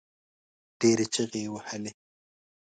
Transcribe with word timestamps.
ډېرې 0.79 1.05
چيغې 1.13 1.39
يې 1.45 1.49
وهلې. 1.53 1.91